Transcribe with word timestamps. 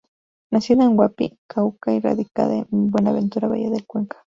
Nacida 0.49 0.83
en 0.85 0.95
Guapi, 0.95 1.37
Cauca 1.45 1.93
y 1.93 1.99
radicada 1.99 2.55
en 2.55 2.89
Buenaventura, 2.89 3.47
Valle 3.47 3.69
del 3.69 3.85
Cauca. 3.85 4.17